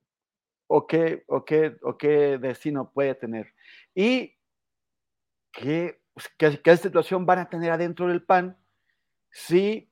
¿O 0.73 0.87
qué, 0.87 1.25
o 1.27 1.45
qué, 1.45 1.77
o 1.83 1.99
qué 1.99 2.39
destino 2.39 2.93
puede 2.93 3.17
tener? 3.17 3.53
¿Y 3.93 4.37
qué, 5.51 6.01
pues, 6.15 6.29
qué, 6.39 6.61
qué 6.63 6.77
situación 6.77 7.27
van 7.27 7.41
a 7.41 7.49
tener 7.49 7.73
adentro 7.73 8.07
del 8.07 8.23
PAN 8.23 8.57
si 9.33 9.91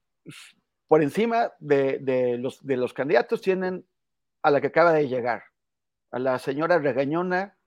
por 0.87 1.03
encima 1.03 1.53
de, 1.59 1.99
de 1.99 2.39
los, 2.39 2.65
de 2.65 2.77
los 2.77 2.95
candidatos 2.95 3.41
tienen 3.41 3.85
a 4.41 4.53
la 4.53 4.61
que 4.61 4.69
acaba 4.69 4.93
de 4.93 5.09
llegar, 5.09 5.43
a 6.13 6.21
la 6.21 6.39
señora 6.39 6.79
regañona, 6.79 7.59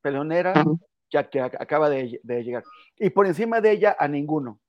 pelonera, 0.00 0.54
que, 1.10 1.28
que 1.28 1.42
ac- 1.42 1.56
acaba 1.58 1.90
de, 1.90 2.20
de 2.22 2.44
llegar. 2.44 2.62
Y 3.00 3.10
por 3.10 3.26
encima 3.26 3.60
de 3.60 3.72
ella 3.72 3.96
a 3.98 4.06
ninguno. 4.06 4.60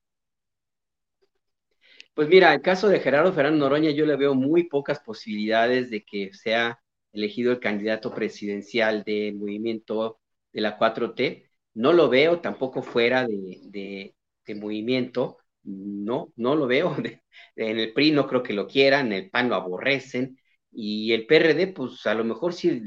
Pues 2.16 2.28
mira, 2.28 2.52
el 2.52 2.64
caso 2.64 2.88
de 2.88 3.00
Gerardo 3.00 3.32
Fernández 3.32 3.60
Noroña, 3.60 3.92
yo 3.92 4.08
le 4.08 4.16
veo 4.16 4.34
muy 4.34 4.64
pocas 4.64 5.00
posibilidades 5.00 5.92
de 5.92 6.04
que 6.04 6.34
sea 6.34 6.82
elegido 7.14 7.52
el 7.52 7.60
candidato 7.60 8.14
presidencial 8.14 9.04
del 9.04 9.36
movimiento 9.36 10.20
de 10.52 10.62
la 10.62 10.78
4T. 10.78 11.50
No 11.74 11.94
lo 11.94 12.10
veo 12.10 12.42
tampoco 12.42 12.82
fuera 12.82 13.26
de, 13.28 13.60
de- 13.66 14.16
movimiento. 14.56 15.38
No, 15.64 16.34
no 16.36 16.56
lo 16.56 16.68
veo. 16.68 16.96
En 17.56 17.80
el 17.80 17.94
PRI 17.94 18.12
no 18.12 18.28
creo 18.28 18.44
que 18.44 18.54
lo 18.54 18.68
quieran, 18.68 19.08
en 19.08 19.14
el 19.14 19.30
PAN 19.30 19.50
lo 19.50 19.56
aborrecen. 19.56 20.38
Y 20.72 21.12
el 21.14 21.26
PRD, 21.26 21.68
pues 21.68 22.06
a 22.06 22.14
lo 22.14 22.24
mejor 22.24 22.54
sí 22.54 22.82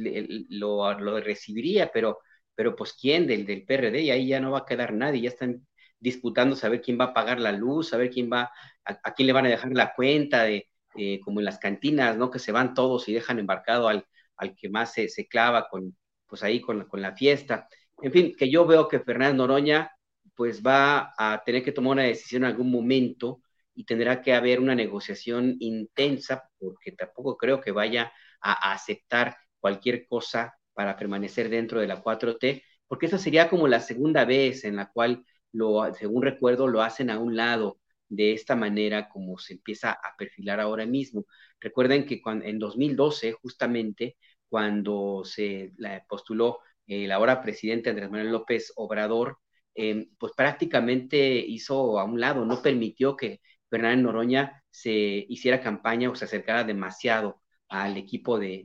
lo, 0.51 0.99
lo 0.99 1.21
recibiría, 1.21 1.91
pero, 1.93 2.19
pero 2.55 2.75
pues 2.77 2.93
¿quién 2.95 3.27
del, 3.27 3.45
del 3.47 3.65
PRD? 3.65 4.03
Y 4.03 4.11
ahí 4.11 4.29
ya 4.29 4.41
no 4.41 4.51
va 4.53 4.61
a 4.61 4.65
quedar 4.67 4.93
nadie, 4.95 5.21
ya 5.23 5.29
están 5.31 5.67
disputando 5.99 6.57
saber 6.57 6.81
quién 6.83 6.99
va 7.01 7.07
a 7.07 7.15
pagar 7.15 7.41
la 7.41 7.53
luz, 7.53 7.89
saber 7.91 8.11
quién 8.11 8.31
va, 8.33 8.51
a 8.85 9.15
quién 9.15 9.27
le 9.27 9.33
van 9.33 9.47
a 9.47 9.49
dejar 9.51 9.73
la 9.73 9.95
cuenta, 9.95 10.45
de, 10.45 10.69
eh, 10.97 11.21
como 11.21 11.41
en 11.41 11.47
las 11.47 11.59
cantinas, 11.59 12.17
¿no? 12.17 12.31
Que 12.31 12.39
se 12.39 12.53
van 12.53 12.75
todos 12.75 13.09
y 13.09 13.15
dejan 13.15 13.39
embarcado 13.39 13.89
al, 13.89 14.07
al 14.37 14.55
que 14.57 14.69
más 14.69 14.93
se, 14.95 15.09
clava 15.29 15.69
con, 15.69 15.97
pues 16.27 16.43
ahí 16.43 16.61
con, 16.61 16.85
con 16.87 17.03
la 17.03 17.15
fiesta. 17.15 17.69
En 18.03 18.13
fin, 18.13 18.35
que 18.37 18.51
yo 18.51 18.67
veo 18.67 18.89
que 18.89 19.01
Fernández 19.01 19.37
Noroña 19.37 19.91
pues 20.35 20.63
va 20.63 21.15
a 21.17 21.43
tener 21.45 21.63
que 21.65 21.73
tomar 21.73 21.93
una 21.93 22.03
decisión 22.03 22.45
en 22.45 22.51
algún 22.51 22.71
momento 22.71 23.43
y 23.75 23.85
tendrá 23.85 24.23
que 24.23 24.35
haber 24.35 24.61
una 24.61 24.75
negociación 24.75 25.57
intensa 25.61 26.49
porque 26.59 26.93
tampoco 26.93 27.37
creo 27.37 27.61
que 27.61 27.73
vaya 27.73 28.13
a, 28.41 28.71
a 28.71 28.75
aceptar 28.75 29.37
cualquier 29.61 30.07
cosa 30.07 30.55
para 30.75 30.97
permanecer 30.97 31.49
dentro 31.49 31.81
de 31.81 31.87
la 31.87 32.03
4T, 32.03 32.63
porque 32.87 33.07
esa 33.07 33.19
sería 33.19 33.49
como 33.49 33.69
la 33.69 33.81
segunda 33.81 34.25
vez 34.25 34.65
en 34.65 34.77
la 34.77 34.91
cual 34.91 35.25
lo, 35.53 35.93
según 35.95 36.23
recuerdo, 36.23 36.67
lo 36.67 36.83
hacen 36.83 37.11
a 37.11 37.19
un 37.19 37.37
lado. 37.37 37.79
De 38.09 38.33
esta 38.33 38.57
manera 38.57 39.09
como 39.09 39.39
se 39.39 39.55
empieza 39.55 39.93
a 39.93 40.17
perfilar 40.19 40.61
ahora 40.61 40.87
mismo. 40.87 41.27
Recuerden 41.61 42.07
que 42.07 42.21
en 42.27 42.59
2012, 42.59 43.33
justamente, 43.33 44.17
cuando 44.49 45.23
se 45.25 45.73
postuló 46.09 46.61
el 46.87 47.11
ahora 47.13 47.43
presidente 47.43 47.91
Andrés 47.91 48.11
Manuel 48.11 48.33
López 48.33 48.73
Obrador, 48.77 49.39
em, 49.75 50.09
pues 50.19 50.33
prácticamente 50.37 51.39
hizo 51.39 51.99
a 51.99 52.05
un 52.05 52.21
lado, 52.21 52.45
no 52.45 52.63
permitió 52.63 53.17
que 53.17 53.41
Fernández 53.69 54.05
Noroña 54.05 54.63
se 54.71 54.93
hiciera 55.29 55.61
campaña 55.61 56.11
o 56.11 56.15
se 56.15 56.27
acercara 56.27 56.65
demasiado 56.65 57.43
al 57.69 57.97
equipo 57.97 58.39
de, 58.39 58.65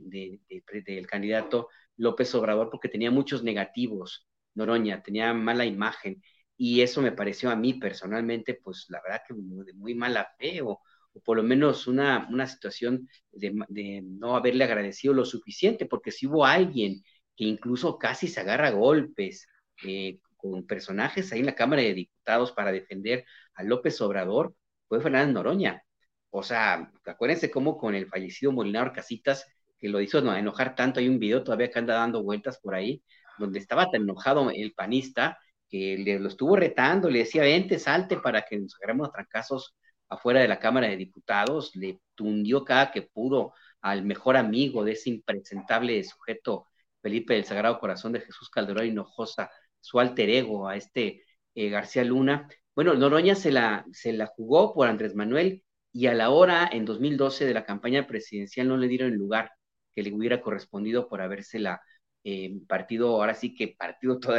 del 0.86 1.06
candidato 1.06 1.68
López 1.96 2.34
Obrador 2.34 2.70
porque 2.70 2.88
tenía 2.88 3.10
muchos 3.10 3.42
negativos, 3.42 4.26
Noroña, 4.54 5.02
tenía 5.02 5.32
mala 5.34 5.64
imagen 5.64 6.22
y 6.62 6.82
eso 6.82 7.00
me 7.00 7.12
pareció 7.12 7.50
a 7.50 7.56
mí 7.56 7.72
personalmente, 7.72 8.52
pues 8.62 8.84
la 8.90 9.00
verdad 9.00 9.22
que 9.26 9.32
de 9.34 9.72
muy 9.72 9.94
mala 9.94 10.30
fe 10.38 10.60
o, 10.60 10.78
por 11.24 11.38
lo 11.38 11.42
menos 11.42 11.86
una, 11.86 12.28
una 12.30 12.46
situación 12.46 13.08
de, 13.32 14.02
no 14.04 14.36
haberle 14.36 14.64
agradecido 14.64 15.14
lo 15.14 15.24
suficiente, 15.24 15.86
porque 15.86 16.10
si 16.10 16.26
hubo 16.26 16.44
alguien 16.44 17.02
que 17.34 17.44
incluso 17.44 17.96
casi 17.96 18.28
se 18.28 18.40
agarra 18.40 18.72
golpes 18.72 19.48
eh, 19.86 20.18
con 20.36 20.66
personajes 20.66 21.32
ahí 21.32 21.40
en 21.40 21.46
la 21.46 21.54
Cámara 21.54 21.80
de 21.80 21.94
Diputados 21.94 22.52
para 22.52 22.72
defender 22.72 23.24
a 23.54 23.62
López 23.62 23.98
Obrador, 24.02 24.54
fue 24.86 25.00
Fernández 25.00 25.32
Noroña. 25.32 25.82
O 26.28 26.42
sea, 26.42 26.92
acuérdense 27.06 27.50
cómo 27.50 27.78
con 27.78 27.94
el 27.94 28.06
fallecido 28.06 28.52
Molinaro 28.52 28.92
Casitas, 28.92 29.46
que 29.78 29.88
lo 29.88 29.98
hizo 30.02 30.18
enojar 30.18 30.74
tanto, 30.74 31.00
hay 31.00 31.08
un 31.08 31.18
video 31.18 31.42
todavía 31.42 31.70
que 31.70 31.78
anda 31.78 31.94
dando 31.94 32.22
vueltas 32.22 32.58
por 32.60 32.74
ahí, 32.74 33.02
donde 33.38 33.60
estaba 33.60 33.90
tan 33.90 34.02
enojado 34.02 34.50
el 34.50 34.74
panista, 34.74 35.38
que 35.70 35.96
le, 35.98 36.18
lo 36.18 36.28
estuvo 36.28 36.56
retando, 36.56 37.08
le 37.10 37.20
decía, 37.20 37.42
vente, 37.42 37.78
salte 37.78 38.16
para 38.18 38.42
que 38.42 38.58
nos 38.58 38.74
agarremos 38.76 39.12
trancazos 39.12 39.74
afuera 40.08 40.40
de 40.40 40.48
la 40.48 40.58
Cámara 40.58 40.88
de 40.88 40.96
Diputados, 40.96 41.74
le 41.76 42.00
tundió 42.14 42.64
cada 42.64 42.90
que 42.92 43.02
pudo 43.02 43.54
al 43.80 44.04
mejor 44.04 44.36
amigo 44.36 44.84
de 44.84 44.92
ese 44.92 45.10
impresentable 45.10 46.02
sujeto, 46.04 46.66
Felipe 47.00 47.34
del 47.34 47.44
Sagrado 47.44 47.78
Corazón 47.78 48.12
de 48.12 48.20
Jesús 48.20 48.50
Calderón 48.50 48.86
Hinojosa, 48.86 49.50
su 49.80 50.00
alter 50.00 50.28
ego, 50.30 50.68
a 50.68 50.76
este 50.76 51.22
eh, 51.54 51.68
García 51.70 52.04
Luna. 52.04 52.48
Bueno, 52.74 52.94
Noroña 52.94 53.34
se 53.34 53.50
la, 53.52 53.86
se 53.92 54.12
la 54.12 54.26
jugó 54.26 54.74
por 54.74 54.88
Andrés 54.88 55.14
Manuel 55.14 55.64
y 55.92 56.06
a 56.06 56.14
la 56.14 56.30
hora, 56.30 56.68
en 56.70 56.84
2012, 56.84 57.46
de 57.46 57.54
la 57.54 57.64
campaña 57.64 58.06
presidencial 58.06 58.68
no 58.68 58.76
le 58.76 58.88
dieron 58.88 59.12
el 59.12 59.18
lugar 59.18 59.52
que 59.94 60.02
le 60.02 60.12
hubiera 60.12 60.40
correspondido 60.40 61.08
por 61.08 61.20
habérsela 61.20 61.80
eh, 62.24 62.60
partido, 62.68 63.08
ahora 63.08 63.34
sí 63.34 63.54
que 63.54 63.68
partido 63.78 64.18
todo, 64.20 64.36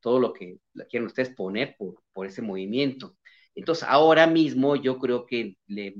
todo 0.00 0.20
lo 0.20 0.32
que 0.32 0.58
quieran 0.88 1.06
ustedes 1.06 1.30
poner 1.30 1.76
por, 1.78 2.02
por 2.12 2.26
ese 2.26 2.42
movimiento. 2.42 3.16
Entonces, 3.54 3.84
ahora 3.88 4.26
mismo 4.26 4.76
yo 4.76 4.98
creo 4.98 5.26
que 5.26 5.56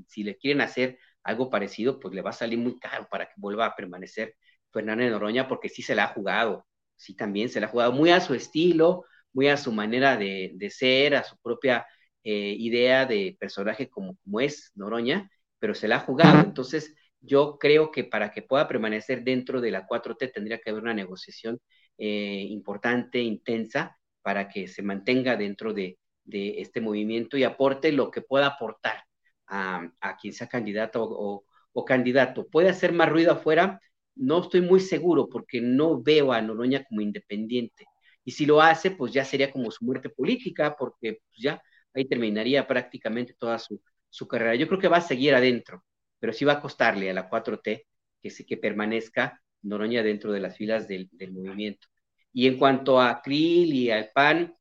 si 0.06 0.22
le 0.24 0.36
quieren 0.36 0.60
hacer 0.60 0.98
algo 1.22 1.50
parecido, 1.50 1.98
pues 2.00 2.14
le 2.14 2.22
va 2.22 2.30
a 2.30 2.32
salir 2.32 2.58
muy 2.58 2.78
caro 2.78 3.08
para 3.10 3.26
que 3.26 3.34
vuelva 3.36 3.66
a 3.66 3.76
permanecer 3.76 4.34
Fernández 4.72 5.10
Noroña, 5.10 5.48
porque 5.48 5.68
sí 5.68 5.82
se 5.82 5.94
la 5.94 6.04
ha 6.04 6.14
jugado, 6.14 6.66
sí 6.96 7.14
también 7.16 7.48
se 7.48 7.60
la 7.60 7.66
ha 7.66 7.70
jugado 7.70 7.92
muy 7.92 8.10
a 8.10 8.20
su 8.20 8.34
estilo, 8.34 9.04
muy 9.32 9.48
a 9.48 9.56
su 9.56 9.72
manera 9.72 10.16
de, 10.16 10.52
de 10.54 10.70
ser, 10.70 11.16
a 11.16 11.24
su 11.24 11.36
propia 11.38 11.86
eh, 12.24 12.54
idea 12.58 13.06
de 13.06 13.36
personaje 13.40 13.88
como, 13.88 14.16
como 14.24 14.40
es 14.40 14.72
Noroña, 14.74 15.30
pero 15.58 15.74
se 15.74 15.88
la 15.88 15.96
ha 15.96 16.00
jugado. 16.00 16.40
Entonces, 16.40 16.94
yo 17.20 17.58
creo 17.58 17.90
que 17.90 18.04
para 18.04 18.30
que 18.32 18.42
pueda 18.42 18.68
permanecer 18.68 19.24
dentro 19.24 19.60
de 19.60 19.70
la 19.70 19.86
4T 19.86 20.32
tendría 20.32 20.58
que 20.58 20.70
haber 20.70 20.82
una 20.82 20.94
negociación 20.94 21.60
eh, 21.98 22.46
importante, 22.50 23.20
intensa, 23.20 23.98
para 24.22 24.48
que 24.48 24.68
se 24.68 24.82
mantenga 24.82 25.36
dentro 25.36 25.72
de, 25.74 25.98
este 26.30 26.80
movimiento 26.82 27.38
y 27.38 27.44
aporte 27.44 27.90
lo 27.92 28.10
que 28.10 28.20
pueda 28.20 28.48
aportar 28.48 29.02
a, 29.46 29.90
quien 30.20 30.34
sea 30.34 30.46
candidato 30.48 31.02
o, 31.02 31.84
candidato. 31.86 32.46
¿Puede 32.48 32.68
hacer 32.70 32.92
más 32.92 33.08
ruido 33.08 33.32
afuera? 33.32 33.80
No 34.14 34.42
estoy 34.42 34.60
muy 34.60 34.80
seguro 34.80 35.28
porque 35.28 35.60
no 35.60 36.02
veo 36.02 36.32
a 36.32 36.42
Noroña 36.42 36.84
como 36.84 37.00
independiente. 37.00 37.86
Y 38.24 38.32
si 38.32 38.46
lo 38.46 38.60
hace, 38.60 38.90
pues 38.90 39.12
ya 39.12 39.24
sería 39.24 39.50
como 39.52 39.70
su 39.70 39.84
muerte 39.84 40.10
política, 40.10 40.76
porque 40.78 41.20
pues, 41.30 41.40
ya 41.42 41.62
ahí 41.94 42.06
terminaría 42.06 42.66
prácticamente 42.66 43.34
toda 43.38 43.58
su 43.58 44.28
carrera. 44.28 44.54
Yo 44.56 44.68
creo 44.68 44.80
que 44.80 44.88
va 44.88 44.98
a 44.98 45.00
seguir 45.00 45.34
adentro 45.34 45.82
pero 46.18 46.32
sí 46.32 46.44
va 46.44 46.54
a 46.54 46.60
costarle 46.60 47.10
a 47.10 47.14
la 47.14 47.28
4T 47.28 47.86
que, 48.22 48.46
que 48.46 48.56
permanezca 48.56 49.42
Noroña 49.62 50.02
dentro 50.02 50.32
de 50.32 50.40
las 50.40 50.56
filas 50.56 50.88
del, 50.88 51.10
movimiento. 51.32 51.88
Y 52.32 52.46
en 52.46 52.58
cuanto 52.58 53.00
a 53.00 53.20
Krill 53.22 53.72
y 53.74 53.90
al 53.90 54.10
PAN, 54.14 54.56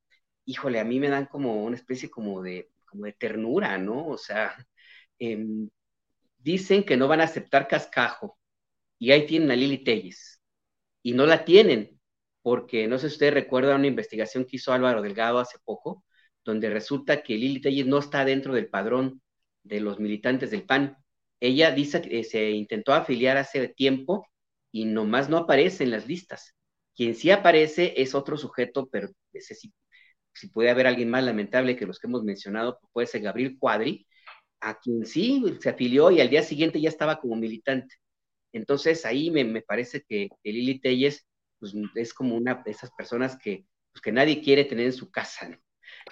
híjole, 0.46 0.80
a 0.80 0.86
mí 0.86 1.00
me 1.00 1.10
dan 1.10 1.26
como 1.28 1.64
una 1.64 1.76
especie 1.76 2.10
como 2.10 2.42
de, 2.42 2.72
como 2.86 3.06
de 3.06 3.14
ternura, 3.14 3.78
¿no? 3.78 4.08
O 4.08 4.18
sea, 4.18 4.56
em, 5.20 5.70
dicen 6.38 6.84
que 6.84 6.98
no 6.98 7.08
van 7.08 7.22
a 7.22 7.26
aceptar 7.26 7.68
cascajo 7.68 8.38
y 9.00 9.12
ahí 9.12 9.26
tienen 9.28 9.52
a 9.52 9.56
Lili 9.56 9.84
Telles 9.84 10.42
y 11.04 11.14
no 11.14 11.26
la 11.26 11.46
tienen 11.46 12.00
porque 12.42 12.88
no 12.88 12.98
sé 12.98 13.10
si 13.10 13.16
ustedes 13.16 13.34
recuerdan 13.34 13.80
una 13.80 13.88
investigación 13.88 14.46
que 14.46 14.58
hizo 14.58 14.74
Álvaro 14.74 15.02
Delgado 15.02 15.40
hace 15.40 15.58
poco, 15.66 16.06
donde 16.46 16.70
resulta 16.70 17.22
que 17.24 17.36
Lili 17.38 17.62
Telles 17.62 17.86
no 17.88 18.00
está 18.00 18.24
dentro 18.26 18.54
del 18.54 18.70
padrón 18.70 19.22
de 19.64 19.82
los 19.82 20.00
militantes 20.00 20.52
del 20.52 20.64
PAN 20.64 20.98
ella 21.40 21.72
dice 21.72 22.02
que 22.02 22.24
se 22.24 22.52
intentó 22.52 22.94
afiliar 22.94 23.38
hace 23.38 23.70
tiempo 23.70 24.28
y 24.72 24.86
nomás 24.86 25.30
no 25.30 25.38
aparece 25.38 25.84
en 25.84 25.92
las 25.92 26.08
listas. 26.08 26.56
Quien 26.96 27.16
sí 27.16 27.32
aparece 27.32 27.94
es 27.98 28.16
otro 28.16 28.38
sujeto, 28.38 28.88
pero 28.92 29.10
ese 29.34 29.56
sí, 29.56 29.74
si 30.34 30.48
puede 30.50 30.70
haber 30.70 30.88
alguien 30.88 31.10
más 31.10 31.24
lamentable 31.24 31.76
que 31.76 31.86
los 31.86 32.00
que 32.00 32.08
hemos 32.08 32.24
mencionado, 32.24 32.80
pues 32.80 32.92
puede 32.94 33.08
ser 33.08 33.22
Gabriel 33.22 33.58
Cuadri, 33.60 34.08
a 34.60 34.80
quien 34.80 35.06
sí 35.06 35.44
se 35.60 35.70
afilió 35.70 36.12
y 36.12 36.22
al 36.22 36.30
día 36.30 36.44
siguiente 36.44 36.82
ya 36.82 36.90
estaba 36.90 37.20
como 37.20 37.36
militante. 37.36 37.96
Entonces 38.54 39.06
ahí 39.06 39.30
me, 39.32 39.62
parece 39.62 40.04
que, 40.08 40.30
Lili 40.44 40.80
Telles 40.80 41.28
pues, 41.60 41.74
es 41.96 42.14
como 42.14 42.36
una 42.36 42.56
de 42.56 42.72
esas 42.72 42.92
personas 42.98 43.38
que, 43.38 43.66
pues, 43.92 44.02
que 44.02 44.12
nadie 44.12 44.42
quiere 44.42 44.66
tener 44.66 44.88
en 44.88 44.94
su 44.94 45.12
casa. 45.12 45.60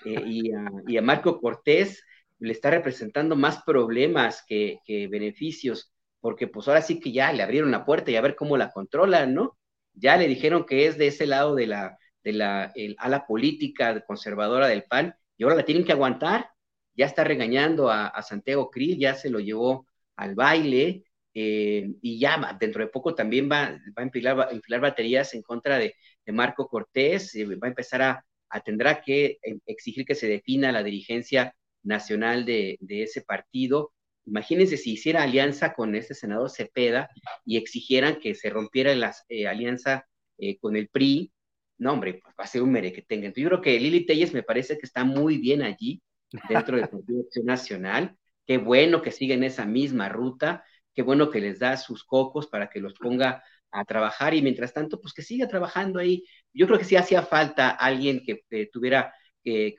Eh, 0.04 0.22
y, 0.26 0.52
a, 0.98 1.02
Marco 1.02 1.40
Cortés, 1.40 2.04
le 2.40 2.52
está 2.52 2.70
representando 2.70 3.36
más 3.36 3.64
problemas 3.64 4.44
que, 4.48 4.80
beneficios, 5.10 5.94
porque 6.20 6.48
pues 6.48 6.68
ahora 6.68 6.82
sí 6.82 7.00
que 7.00 7.12
ya 7.12 7.32
le 7.32 7.44
abrieron 7.44 7.72
la 7.72 7.86
puerta 7.86 8.12
y 8.12 8.16
a 8.16 8.22
ver 8.22 8.36
cómo 8.36 8.58
la 8.58 8.72
controlan, 8.72 9.34
¿no? 9.34 9.58
Ya 9.94 10.18
le 10.18 10.28
dijeron 10.28 10.66
que 10.66 10.88
es 10.88 10.98
de 10.98 11.08
ese 11.08 11.26
lado 11.26 11.56
de 11.56 11.68
la, 11.68 11.98
de 12.24 12.34
la 12.34 12.74
ala 12.98 13.26
política 13.28 14.02
conservadora 14.06 14.68
del 14.68 14.84
PAN 14.84 15.16
y 15.38 15.44
ahora 15.44 15.56
la 15.56 15.66
tienen 15.66 15.86
que 15.86 15.94
aguantar. 15.94 16.50
Ya 16.96 17.06
está 17.06 17.24
regañando 17.24 17.90
a, 17.90 18.22
Santiago 18.22 18.70
Krill, 18.70 18.98
ya 18.98 19.16
se 19.16 19.30
lo 19.30 19.40
llevó 19.40 19.88
al 20.16 20.34
baile 20.36 21.04
eh, 21.34 21.94
y 22.02 22.20
ya 22.20 22.58
dentro 22.60 22.84
de 22.84 22.90
poco 22.90 23.14
también 23.14 23.50
va, 23.52 23.72
va 23.98 24.02
a 24.02 24.04
enfilar 24.04 24.82
baterías 24.82 25.34
en 25.34 25.42
contra 25.42 25.78
de, 25.78 25.96
Marco 26.28 26.68
Cortés, 26.68 27.36
eh, 27.36 27.46
va 27.46 27.68
a 27.68 27.70
empezar 27.70 28.02
a, 28.02 28.26
a, 28.50 28.60
tendrá 28.62 29.02
que 29.02 29.38
eh, 29.44 29.60
exigir 29.66 30.06
que 30.06 30.16
se 30.16 30.28
defina 30.28 30.72
la 30.72 30.84
dirigencia 30.84 31.54
nacional 31.86 32.46
de, 32.46 32.78
ese 32.90 33.22
partido. 33.22 33.94
Imagínense 34.26 34.78
si 34.78 34.94
hiciera 34.94 35.24
alianza 35.24 35.74
con 35.74 35.96
este 35.96 36.14
senador 36.16 36.50
Cepeda 36.50 37.10
y 37.46 37.58
exigieran 37.58 38.20
que 38.20 38.36
se 38.36 38.50
rompiera 38.50 38.94
la 38.96 39.16
eh, 39.30 39.48
alianza 39.48 40.06
eh, 40.38 40.58
con 40.58 40.76
el 40.76 40.90
PRI, 40.90 41.32
no, 41.78 41.94
hombre, 41.94 42.20
pues 42.24 42.34
va 42.40 42.46
a 42.46 42.48
ser 42.48 42.62
un 42.62 42.72
mere 42.72 42.94
que 42.94 43.02
tengan. 43.02 43.34
Yo 43.34 43.48
creo 43.50 43.62
que 43.62 43.80
Lili 43.80 44.06
Telles 44.06 44.34
me 44.34 44.44
parece 44.44 44.78
que 44.78 44.86
está 44.86 45.04
muy 45.04 45.38
bien 45.38 45.62
allí, 45.62 46.02
dentro 46.50 46.78
del 46.78 46.88
Partido 46.88 47.24
Nacional. 47.44 48.18
Qué 48.46 48.58
bueno 48.58 49.02
que 49.02 49.12
siguen 49.12 49.44
esa 49.44 49.66
misma 49.66 50.10
ruta, 50.10 50.64
qué 50.94 51.02
bueno 51.02 51.30
que 51.30 51.42
les 51.42 51.60
da 51.60 51.78
sus 51.78 52.04
cocos 52.04 52.48
para 52.48 52.70
que 52.70 52.80
los 52.80 52.94
ponga 52.94 53.44
a 53.72 53.84
trabajar 53.84 54.34
y 54.34 54.42
mientras 54.42 54.74
tanto, 54.74 55.02
pues 55.02 55.14
que 55.14 55.22
siga 55.22 55.48
trabajando 55.48 56.00
ahí. 56.00 56.24
Yo 56.54 56.66
creo 56.68 56.80
que 56.80 56.86
sí 56.86 56.96
hacía 56.96 57.24
falta 57.24 57.70
alguien 57.72 58.24
que 58.26 58.70
tuviera 58.72 59.14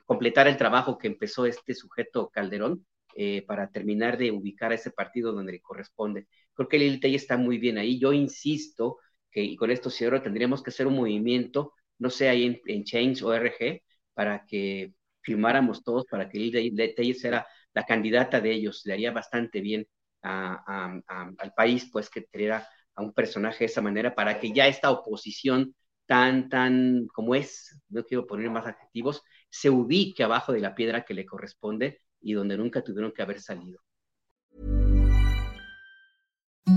completar 0.05 0.47
el 0.47 0.57
trabajo 0.57 0.97
que 0.97 1.07
empezó 1.07 1.45
este 1.45 1.73
sujeto 1.73 2.29
Calderón 2.29 2.85
eh, 3.15 3.43
para 3.47 3.69
terminar 3.71 4.17
de 4.17 4.31
ubicar 4.31 4.71
a 4.71 4.75
ese 4.75 4.91
partido 4.91 5.31
donde 5.33 5.53
le 5.53 5.61
corresponde. 5.61 6.27
Creo 6.53 6.69
que 6.69 6.77
Lili 6.77 7.15
está 7.15 7.35
muy 7.37 7.57
bien 7.57 7.77
ahí. 7.77 7.99
Yo 7.99 8.13
insisto 8.13 8.99
que, 9.31 9.41
y 9.43 9.55
con 9.55 9.71
esto 9.71 9.89
cierro, 9.89 10.21
tendríamos 10.21 10.61
que 10.61 10.69
hacer 10.69 10.87
un 10.87 10.95
movimiento, 10.95 11.73
no 11.97 12.09
sé, 12.09 12.29
ahí 12.29 12.45
en, 12.45 12.61
en 12.67 12.83
Change 12.83 13.23
ORG, 13.23 13.81
para 14.13 14.45
que 14.45 14.93
firmáramos 15.21 15.83
todos, 15.83 16.05
para 16.05 16.29
que 16.29 16.37
Lili 16.37 16.93
Telles 16.95 17.19
sea 17.19 17.47
la 17.73 17.85
candidata 17.85 18.39
de 18.39 18.51
ellos. 18.51 18.83
Le 18.85 18.93
haría 18.93 19.11
bastante 19.11 19.61
bien 19.61 19.87
al 20.21 21.53
país, 21.55 21.89
pues, 21.91 22.09
que 22.09 22.21
tuviera 22.21 22.67
a 22.95 23.01
un 23.01 23.13
personaje 23.13 23.59
de 23.59 23.65
esa 23.65 23.81
manera, 23.81 24.13
para 24.15 24.39
que 24.39 24.51
ya 24.51 24.67
esta 24.67 24.91
oposición 24.91 25.75
tan, 26.05 26.49
tan 26.49 27.07
como 27.07 27.35
es, 27.35 27.81
no 27.89 28.03
quiero 28.03 28.25
poner 28.27 28.49
más 28.49 28.65
adjetivos, 28.65 29.23
se 29.49 29.69
ubique 29.69 30.23
abajo 30.23 30.51
de 30.53 30.59
la 30.59 30.75
piedra 30.75 31.03
que 31.03 31.13
le 31.13 31.25
corresponde 31.25 32.01
y 32.21 32.33
donde 32.33 32.57
nunca 32.57 32.83
tuvieron 32.83 33.11
que 33.11 33.21
haber 33.21 33.39
salido. 33.39 33.79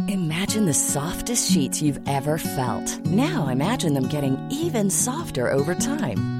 Imagine 0.09 0.66
the 0.66 0.74
softest 0.74 1.50
sheets 1.50 1.83
you've 1.83 2.00
ever 2.06 2.38
felt. 2.38 3.04
Now 3.06 3.48
imagine 3.48 3.94
them 3.94 4.09
getting 4.09 4.37
even 4.50 4.90
softer 4.90 5.50
over 5.50 5.74
time. 5.74 6.39